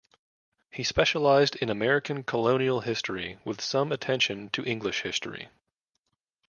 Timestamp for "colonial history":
2.23-3.37